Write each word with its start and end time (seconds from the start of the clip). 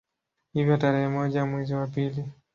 Hivyo 0.53 0.77
tarehe 0.77 1.07
moja 1.07 1.45
mwezi 1.45 1.73
wa 1.73 1.87
pili 1.87 2.25